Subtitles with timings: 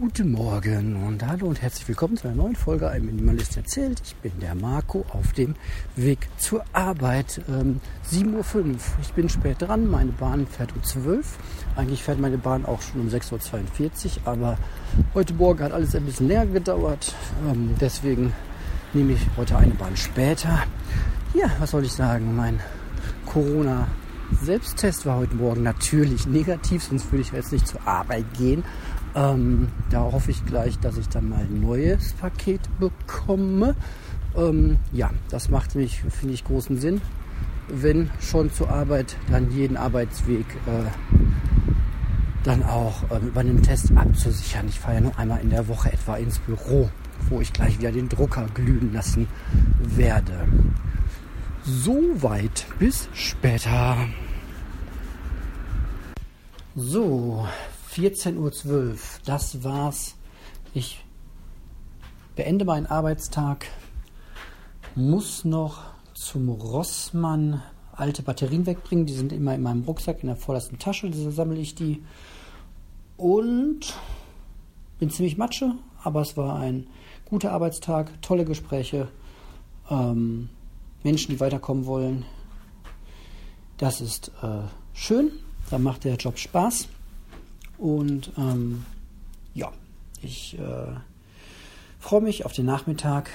[0.00, 4.00] Guten Morgen und hallo und herzlich willkommen zu einer neuen Folge Ein Minimalist erzählt.
[4.04, 5.54] Ich bin der Marco auf dem
[5.96, 7.40] Weg zur Arbeit.
[7.48, 7.80] Ähm,
[8.10, 8.76] 7.05 Uhr.
[9.00, 9.88] Ich bin spät dran.
[9.88, 11.22] Meine Bahn fährt um 12 Uhr.
[11.76, 14.58] Eigentlich fährt meine Bahn auch schon um 6.42 Uhr, aber
[15.14, 17.14] heute Morgen hat alles ein bisschen länger gedauert.
[17.48, 18.32] Ähm, deswegen
[18.94, 20.64] nehme ich heute eine Bahn später.
[21.34, 22.34] Ja, was soll ich sagen?
[22.34, 22.60] Mein
[23.26, 23.88] Corona
[24.40, 28.64] Selbsttest war heute Morgen natürlich negativ, sonst würde ich jetzt nicht zur Arbeit gehen.
[29.14, 33.74] Ähm, da hoffe ich gleich, dass ich dann mal ein neues Paket bekomme.
[34.36, 37.00] Ähm, ja, das macht mich, finde ich, großen Sinn.
[37.68, 40.90] Wenn schon zur Arbeit, dann jeden Arbeitsweg äh,
[42.44, 44.66] dann auch äh, über einen Test abzusichern.
[44.68, 46.90] Ich fahre ja nur einmal in der Woche etwa ins Büro,
[47.28, 49.28] wo ich gleich wieder den Drucker glühen lassen
[49.80, 50.46] werde.
[51.64, 53.96] Soweit, bis später.
[56.74, 57.46] So,
[57.94, 58.96] 14.12 Uhr,
[59.26, 60.14] das war's.
[60.72, 61.04] Ich
[62.34, 63.66] beende meinen Arbeitstag,
[64.94, 65.82] muss noch
[66.14, 69.04] zum Rossmann alte Batterien wegbringen.
[69.04, 72.02] Die sind immer in meinem Rucksack in der vordersten Tasche, da sammle ich die.
[73.18, 73.94] Und
[74.98, 76.86] bin ziemlich matsche, aber es war ein
[77.26, 79.08] guter Arbeitstag, tolle Gespräche,
[79.90, 80.48] ähm,
[81.02, 82.24] Menschen, die weiterkommen wollen.
[83.76, 84.62] Das ist äh,
[84.94, 85.30] schön,
[85.68, 86.88] da macht der Job Spaß.
[87.78, 88.84] Und ähm,
[89.54, 89.72] ja,
[90.20, 90.94] ich äh,
[91.98, 93.30] freue mich auf den Nachmittag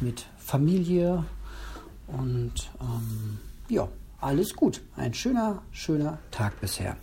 [0.00, 1.24] mit Familie
[2.06, 3.38] und ähm,
[3.68, 3.88] ja,
[4.20, 4.82] alles gut.
[4.96, 6.96] Ein schöner, schöner Tag bisher.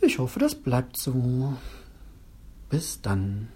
[0.00, 1.54] Ich hoffe, das bleibt so.
[2.68, 3.48] Bis dann.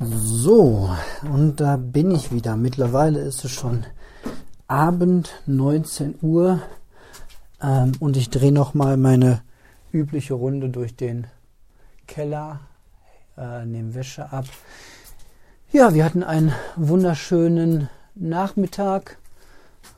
[0.00, 2.56] So, und da bin ich wieder.
[2.56, 3.84] Mittlerweile ist es schon
[4.68, 6.60] Abend 19 Uhr
[7.62, 9.40] ähm, und ich drehe noch mal meine
[9.92, 11.26] übliche Runde durch den
[12.06, 12.60] Keller,
[13.38, 14.44] äh, nehme Wäsche ab.
[15.72, 19.16] Ja, wir hatten einen wunderschönen Nachmittag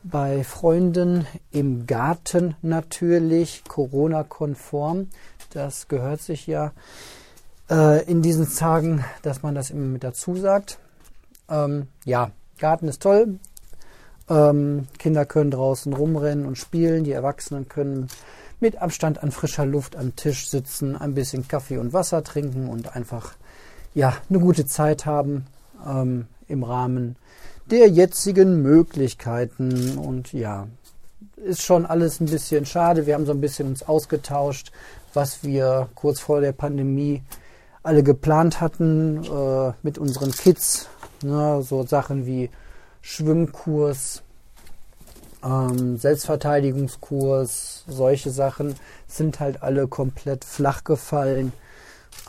[0.03, 5.09] bei Freunden im Garten natürlich, Corona-konform.
[5.49, 6.71] Das gehört sich ja
[7.69, 10.79] äh, in diesen Tagen, dass man das immer mit dazu sagt.
[11.49, 13.37] Ähm, ja, Garten ist toll.
[14.29, 18.07] Ähm, Kinder können draußen rumrennen und spielen, die Erwachsenen können
[18.59, 22.95] mit Abstand an frischer Luft am Tisch sitzen, ein bisschen Kaffee und Wasser trinken und
[22.95, 23.33] einfach
[23.93, 25.45] ja eine gute Zeit haben
[25.85, 27.15] ähm, im Rahmen
[27.71, 30.67] der jetzigen Möglichkeiten und ja
[31.37, 33.07] ist schon alles ein bisschen schade.
[33.07, 34.71] Wir haben so ein bisschen uns ausgetauscht,
[35.13, 37.23] was wir kurz vor der Pandemie
[37.83, 40.87] alle geplant hatten äh, mit unseren Kids.
[41.23, 42.49] Ne, so Sachen wie
[43.01, 44.23] Schwimmkurs,
[45.43, 48.75] ähm, Selbstverteidigungskurs, solche Sachen
[49.07, 51.51] sind halt alle komplett flach gefallen.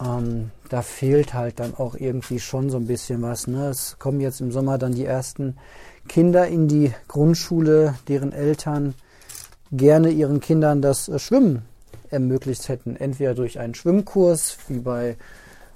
[0.03, 3.47] Ähm, da fehlt halt dann auch irgendwie schon so ein bisschen was.
[3.47, 3.69] Ne?
[3.69, 5.57] Es kommen jetzt im Sommer dann die ersten
[6.09, 8.95] Kinder in die Grundschule, deren Eltern
[9.71, 11.63] gerne ihren Kindern das äh, Schwimmen
[12.11, 12.97] ermöglicht hätten.
[12.97, 15.17] Entweder durch einen Schwimmkurs, wie bei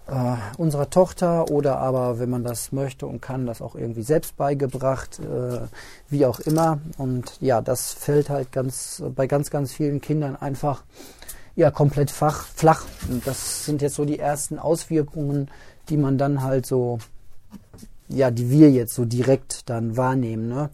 [0.09, 4.37] äh, unserer Tochter oder aber, wenn man das möchte und kann, das auch irgendwie selbst
[4.37, 5.61] beigebracht, äh,
[6.09, 6.78] wie auch immer.
[6.97, 10.84] Und ja, das fällt halt ganz bei ganz, ganz vielen Kindern einfach
[11.56, 12.84] ja komplett fach, flach.
[13.09, 15.50] Und das sind jetzt so die ersten Auswirkungen,
[15.89, 16.99] die man dann halt so,
[18.09, 20.71] ja, die wir jetzt so direkt dann wahrnehmen, ne?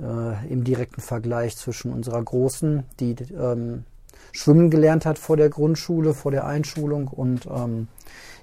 [0.00, 3.84] Äh, im direkten Vergleich zwischen unserer Großen, die ähm,
[4.32, 7.88] schwimmen gelernt hat vor der Grundschule, vor der Einschulung und ähm,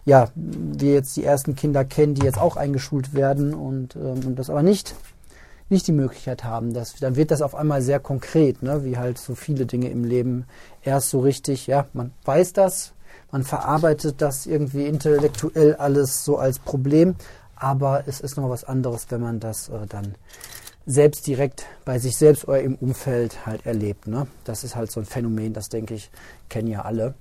[0.09, 4.39] ja, wir jetzt die ersten Kinder kennen, die jetzt auch eingeschult werden und, ähm, und
[4.39, 4.95] das aber nicht,
[5.69, 6.73] nicht die Möglichkeit haben.
[6.73, 8.83] Dass, dann wird das auf einmal sehr konkret, ne?
[8.83, 10.45] wie halt so viele Dinge im Leben
[10.81, 12.93] erst so richtig, ja, man weiß das,
[13.31, 17.13] man verarbeitet das irgendwie intellektuell alles so als Problem,
[17.55, 20.15] aber es ist noch was anderes, wenn man das äh, dann
[20.87, 24.07] selbst direkt bei sich selbst oder im Umfeld halt erlebt.
[24.07, 24.25] Ne?
[24.43, 26.09] Das ist halt so ein Phänomen, das denke ich,
[26.49, 27.13] kennen ja alle.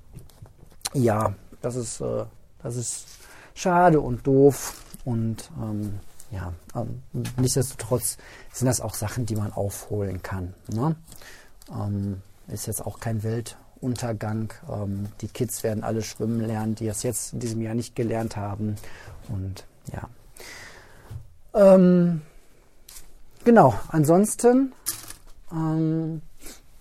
[0.94, 2.24] Ja, das ist äh,
[2.62, 3.06] das ist
[3.54, 6.00] schade und doof und ähm,
[6.30, 7.02] ja, ähm,
[7.38, 8.18] nichtsdestotrotz
[8.52, 10.54] sind das auch Sachen, die man aufholen kann.
[10.68, 10.94] Ne?
[11.70, 14.52] Ähm, ist jetzt auch kein Weltuntergang.
[14.70, 18.36] Ähm, die Kids werden alle schwimmen lernen, die es jetzt in diesem Jahr nicht gelernt
[18.36, 18.76] haben.
[19.28, 20.08] Und ja.
[21.54, 22.22] Ähm,
[23.44, 24.72] genau, ansonsten
[25.50, 26.20] ähm,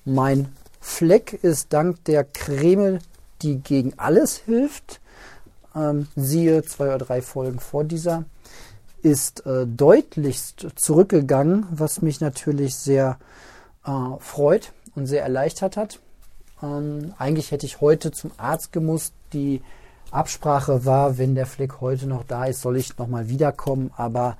[0.04, 3.00] mein Fleck ist dank der Creme,
[3.42, 5.00] die gegen alles hilft,
[5.78, 8.26] ähm, siehe zwei oder drei Folgen vor dieser,
[9.02, 13.18] ist äh, deutlichst zurückgegangen, was mich natürlich sehr
[13.86, 16.00] äh, freut und sehr erleichtert hat.
[16.62, 19.14] Ähm, eigentlich hätte ich heute zum Arzt gemusst.
[19.34, 19.62] Die
[20.10, 23.92] Absprache war, wenn der Fleck heute noch da ist, soll ich nochmal wiederkommen.
[23.96, 24.38] Aber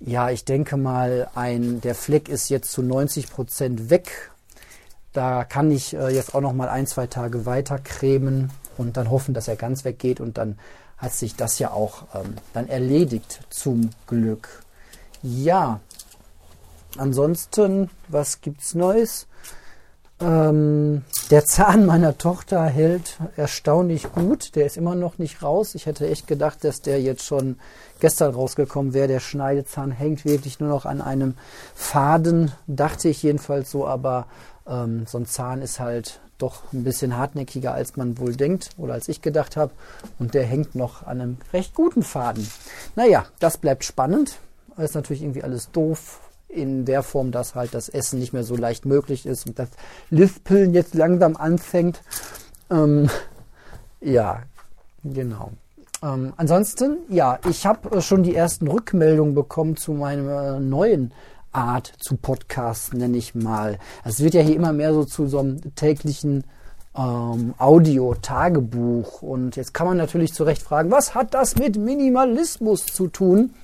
[0.00, 4.32] ja, ich denke mal, ein, der Fleck ist jetzt zu 90 Prozent weg.
[5.12, 9.10] Da kann ich äh, jetzt auch noch mal ein, zwei Tage weiter cremen und dann
[9.10, 10.58] hoffen, dass er ganz weggeht und dann
[10.98, 14.62] hat sich das ja auch ähm, dann erledigt zum Glück.
[15.22, 15.80] Ja,
[16.96, 19.26] ansonsten, was gibt's Neues?
[20.20, 24.54] Ähm, der Zahn meiner Tochter hält erstaunlich gut.
[24.54, 25.74] Der ist immer noch nicht raus.
[25.74, 27.56] Ich hätte echt gedacht, dass der jetzt schon
[28.00, 29.08] gestern rausgekommen wäre.
[29.08, 31.34] Der Schneidezahn hängt wirklich nur noch an einem
[31.74, 34.26] Faden, dachte ich jedenfalls so, aber
[34.66, 38.94] ähm, so ein Zahn ist halt doch ein bisschen hartnäckiger, als man wohl denkt oder
[38.94, 39.72] als ich gedacht habe.
[40.18, 42.48] Und der hängt noch an einem recht guten Faden.
[42.96, 44.38] Naja, das bleibt spannend.
[44.76, 48.56] Ist natürlich irgendwie alles doof in der Form, dass halt das Essen nicht mehr so
[48.56, 49.68] leicht möglich ist und das
[50.10, 52.02] Lispeln jetzt langsam anfängt.
[52.70, 53.08] Ähm,
[54.00, 54.42] ja,
[55.04, 55.52] genau.
[56.02, 61.12] Ähm, ansonsten, ja, ich habe äh, schon die ersten Rückmeldungen bekommen zu meinem äh, neuen
[61.52, 63.78] Art zu Podcasten, nenne ich mal.
[64.04, 66.44] Es wird ja hier immer mehr so zu so einem täglichen
[66.96, 69.22] ähm, Audio-Tagebuch.
[69.22, 73.54] Und jetzt kann man natürlich zu Recht fragen, was hat das mit Minimalismus zu tun?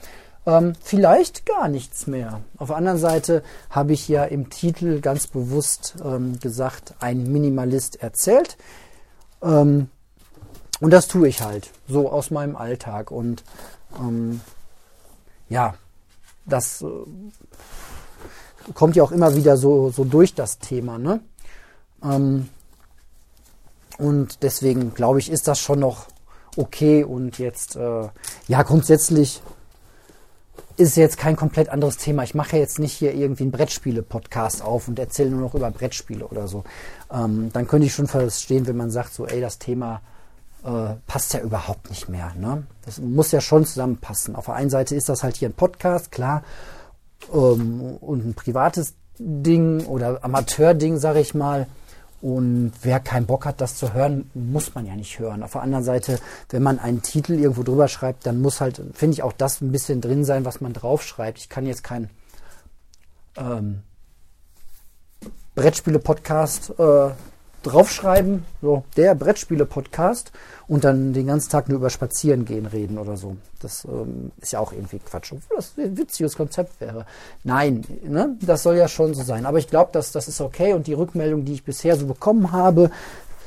[0.47, 2.41] Ähm, vielleicht gar nichts mehr.
[2.57, 8.03] Auf der anderen Seite habe ich ja im Titel ganz bewusst ähm, gesagt, ein Minimalist
[8.03, 8.57] erzählt.
[9.43, 9.89] Ähm,
[10.81, 13.11] und das tue ich halt so aus meinem Alltag.
[13.11, 13.45] Und
[13.99, 14.41] ähm,
[15.49, 15.75] ja,
[16.49, 16.87] das äh,
[18.75, 20.99] kommt ja auch immer wieder so, so durch das Thema.
[20.99, 21.21] Ne?
[22.03, 22.49] Ähm,
[23.99, 26.07] und deswegen glaube ich, ist das schon noch
[26.57, 27.05] okay.
[27.05, 28.09] Und jetzt, äh,
[28.47, 29.43] ja, grundsätzlich
[30.77, 32.23] ist jetzt kein komplett anderes Thema.
[32.23, 36.27] Ich mache jetzt nicht hier irgendwie einen Brettspiele-Podcast auf und erzähle nur noch über Brettspiele
[36.27, 36.63] oder so.
[37.13, 40.01] Ähm, dann könnte ich schon verstehen, wenn man sagt, so, ey, das Thema
[40.65, 42.33] äh, passt ja überhaupt nicht mehr.
[42.35, 42.65] Ne?
[42.85, 44.37] Das muss ja schon zusammenpassen.
[44.37, 46.43] Auf der einen Seite ist das halt hier ein Podcast, klar,
[47.33, 51.67] ähm, und ein privates Ding oder Amateurding, sage ich mal.
[52.21, 55.45] Und wer keinen Bock hat, das zu hören, muss man ja nicht hören.
[55.45, 56.19] Auf der anderen Seite,
[56.51, 59.71] wenn man einen Titel irgendwo drüber schreibt, dann muss halt, finde ich, auch das ein
[59.71, 61.39] bisschen drin sein, was man draufschreibt.
[61.39, 62.11] Ich kann jetzt kein
[63.37, 63.83] ähm,
[65.55, 67.11] Brettspiele-Podcast äh,
[67.63, 70.33] draufschreiben, so der Brettspiele-Podcast
[70.69, 73.37] und dann den ganzen Tag nur über Spazieren gehen reden oder so.
[73.61, 77.07] Das ähm, ist ja auch irgendwie Quatsch, obwohl das ein witziges Konzept wäre.
[77.45, 78.37] Nein, ne?
[78.41, 79.47] das soll ja schon so sein.
[79.47, 82.53] Aber ich glaube, dass das ist okay und die Rückmeldungen, die ich bisher so bekommen
[82.53, 82.91] habe,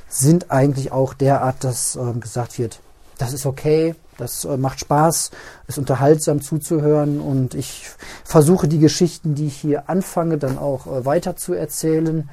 [0.09, 2.79] sind eigentlich auch derart, dass ähm, gesagt wird,
[3.17, 5.31] das ist okay, das äh, macht Spaß,
[5.67, 7.87] ist unterhaltsam zuzuhören und ich
[8.23, 12.29] versuche die Geschichten, die ich hier anfange, dann auch äh, weiter zu erzählen.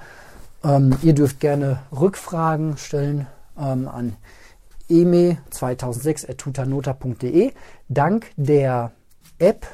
[0.64, 3.26] Ähm, ihr dürft gerne Rückfragen stellen
[3.58, 4.16] ähm, an
[4.90, 7.52] eme2006.tutanota.de.
[7.88, 8.92] Dank der
[9.38, 9.66] App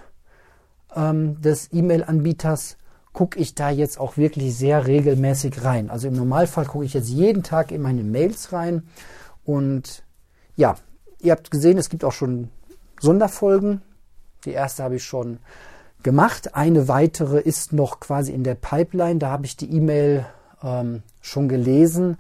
[0.94, 2.76] ähm, des E-Mail-Anbieters
[3.12, 5.88] gucke ich da jetzt auch wirklich sehr regelmäßig rein.
[5.88, 8.82] Also im Normalfall gucke ich jetzt jeden Tag in meine Mails rein.
[9.44, 10.02] Und
[10.56, 10.74] ja,
[11.20, 12.50] ihr habt gesehen, es gibt auch schon
[13.00, 13.82] Sonderfolgen.
[14.44, 15.38] Die erste habe ich schon
[16.02, 16.54] gemacht.
[16.54, 19.20] Eine weitere ist noch quasi in der Pipeline.
[19.20, 20.26] Da habe ich die E-Mail
[20.64, 22.16] ähm, schon gelesen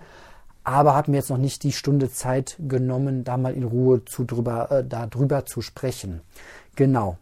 [0.64, 4.24] aber habe mir jetzt noch nicht die Stunde Zeit genommen, da mal in Ruhe zu
[4.24, 6.22] drüber, äh, da drüber zu sprechen.
[6.74, 7.18] Genau.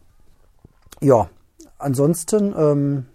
[1.01, 1.29] Ja,
[1.77, 3.05] ansonsten ähm,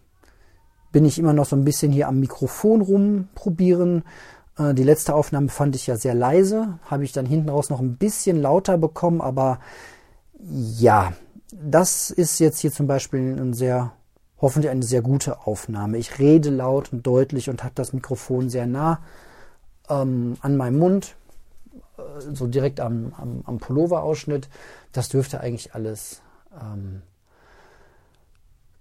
[0.92, 4.04] bin ich immer noch so ein bisschen hier am Mikrofon rumprobieren.
[4.58, 7.80] Äh, die letzte Aufnahme fand ich ja sehr leise, habe ich dann hinten raus noch
[7.80, 9.60] ein bisschen lauter bekommen, aber
[10.38, 11.14] ja,
[11.50, 13.92] das ist jetzt hier zum Beispiel ein sehr,
[14.40, 15.98] hoffentlich eine sehr gute Aufnahme.
[15.98, 19.00] Ich rede laut und deutlich und habe das Mikrofon sehr nah
[19.88, 21.16] ähm, an meinem Mund,
[21.96, 22.02] äh,
[22.32, 24.48] so direkt am, am, am Pulloverausschnitt.
[24.92, 26.22] Das dürfte eigentlich alles
[26.60, 27.02] ähm,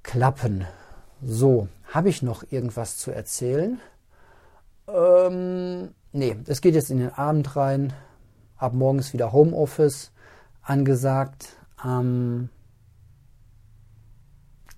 [0.04, 0.66] klappen.
[1.24, 3.80] So, habe ich noch irgendwas zu erzählen?
[4.88, 7.94] Ähm, nee, es geht jetzt in den Abend rein.
[8.58, 10.12] Ab morgen ist wieder Homeoffice
[10.62, 11.58] angesagt.
[11.84, 12.50] Ähm,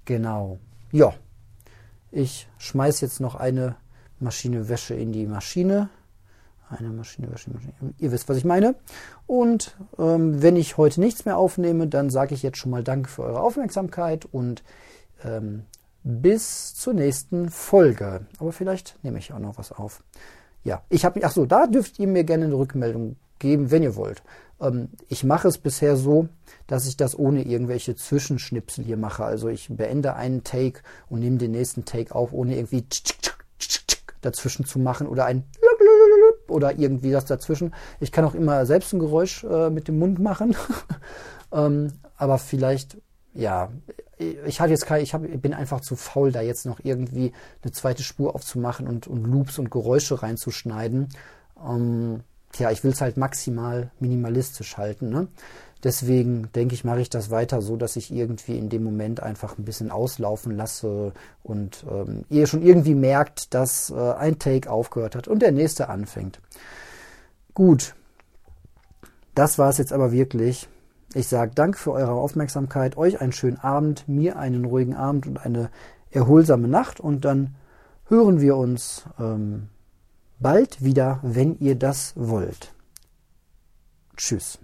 [0.05, 0.59] genau.
[0.91, 1.13] Ja,
[2.11, 3.75] ich schmeiß jetzt noch eine
[4.19, 5.89] Maschine Wäsche in die Maschine.
[6.69, 7.93] Eine Maschine, Maschine, Maschine.
[7.97, 8.75] Ihr wisst, was ich meine.
[9.25, 13.09] Und ähm, wenn ich heute nichts mehr aufnehme, dann sage ich jetzt schon mal Danke
[13.09, 14.63] für eure Aufmerksamkeit und
[15.23, 15.63] ähm,
[16.03, 18.25] bis zur nächsten Folge.
[18.37, 20.03] Aber vielleicht nehme ich auch noch was auf.
[20.63, 23.83] Ja, ich habe mich, ach so, da dürft ihr mir gerne eine Rückmeldung geben, wenn
[23.83, 24.21] ihr wollt.
[24.61, 26.27] Ähm, ich mache es bisher so,
[26.67, 29.23] dass ich das ohne irgendwelche Zwischenschnipsel hier mache.
[29.23, 32.85] Also ich beende einen Take und nehme den nächsten Take auf, ohne irgendwie
[34.21, 35.45] dazwischen zu machen oder ein
[36.47, 37.73] oder irgendwie das dazwischen.
[37.99, 40.55] Ich kann auch immer selbst ein Geräusch äh, mit dem Mund machen.
[41.51, 42.97] ähm, aber vielleicht,
[43.33, 43.71] ja,
[44.17, 47.31] ich hatte jetzt kein, ich hab, bin einfach zu faul, da jetzt noch irgendwie
[47.63, 51.09] eine zweite Spur aufzumachen und, und Loops und Geräusche reinzuschneiden.
[51.65, 52.23] Ähm,
[52.57, 55.09] ja, ich will es halt maximal minimalistisch halten.
[55.09, 55.27] Ne?
[55.83, 59.57] Deswegen denke ich, mache ich das weiter so, dass ich irgendwie in dem Moment einfach
[59.57, 65.15] ein bisschen auslaufen lasse und ähm, ihr schon irgendwie merkt, dass äh, ein Take aufgehört
[65.15, 66.41] hat und der nächste anfängt.
[67.53, 67.95] Gut,
[69.35, 70.67] das war es jetzt aber wirklich.
[71.13, 75.37] Ich sage Dank für eure Aufmerksamkeit, euch einen schönen Abend, mir einen ruhigen Abend und
[75.37, 75.69] eine
[76.11, 77.55] erholsame Nacht und dann
[78.07, 79.69] hören wir uns ähm,
[80.39, 82.73] bald wieder, wenn ihr das wollt.
[84.17, 84.59] Tschüss.